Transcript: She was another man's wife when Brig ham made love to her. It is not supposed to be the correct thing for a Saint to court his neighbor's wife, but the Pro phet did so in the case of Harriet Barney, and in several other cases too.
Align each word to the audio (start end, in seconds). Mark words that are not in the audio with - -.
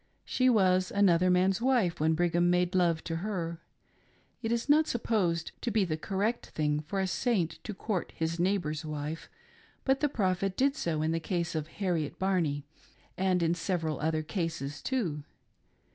She 0.25 0.49
was 0.49 0.89
another 0.89 1.29
man's 1.29 1.61
wife 1.61 1.99
when 1.99 2.15
Brig 2.15 2.33
ham 2.33 2.49
made 2.49 2.73
love 2.73 3.03
to 3.03 3.17
her. 3.17 3.61
It 4.41 4.51
is 4.51 4.67
not 4.67 4.87
supposed 4.87 5.51
to 5.61 5.69
be 5.69 5.85
the 5.85 5.95
correct 5.95 6.47
thing 6.47 6.79
for 6.79 6.99
a 6.99 7.05
Saint 7.05 7.63
to 7.63 7.71
court 7.75 8.11
his 8.15 8.39
neighbor's 8.39 8.83
wife, 8.83 9.29
but 9.85 9.99
the 9.99 10.09
Pro 10.09 10.33
phet 10.33 10.57
did 10.57 10.75
so 10.75 11.03
in 11.03 11.11
the 11.11 11.19
case 11.19 11.53
of 11.53 11.67
Harriet 11.77 12.17
Barney, 12.17 12.65
and 13.15 13.43
in 13.43 13.53
several 13.53 13.99
other 13.99 14.23
cases 14.23 14.81
too. 14.81 15.23